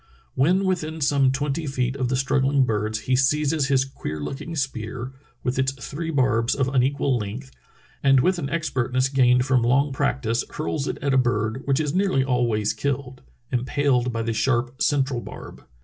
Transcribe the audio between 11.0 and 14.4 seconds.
at a bird, which is nearly always killed, impaled by the